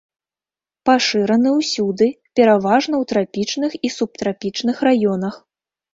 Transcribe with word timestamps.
Пашыраны 0.89 1.49
ўсюды, 1.57 2.07
пераважна 2.39 2.95
ў 3.01 3.03
трапічных 3.11 3.71
і 3.89 3.95
субтрапічных 3.97 4.77
раёнах. 4.89 5.33